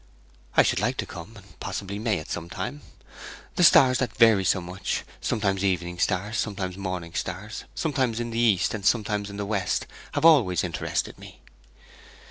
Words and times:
'I 0.57 0.63
should 0.63 0.79
like 0.79 0.97
to 0.97 1.05
come, 1.05 1.37
and 1.37 1.59
possibly 1.59 1.99
may 1.99 2.17
at 2.17 2.27
some 2.31 2.49
time. 2.49 2.81
These 3.55 3.67
stars 3.67 3.99
that 3.99 4.17
vary 4.17 4.43
so 4.43 4.59
much 4.59 5.03
sometimes 5.21 5.63
evening 5.63 5.99
stars, 5.99 6.39
sometimes 6.39 6.75
morning 6.75 7.13
stars, 7.13 7.65
sometimes 7.75 8.19
in 8.19 8.31
the 8.31 8.39
east, 8.39 8.73
and 8.73 8.83
sometimes 8.83 9.29
in 9.29 9.37
the 9.37 9.45
west 9.45 9.85
have 10.13 10.25
always 10.25 10.63
interested 10.63 11.19
me.' 11.19 11.43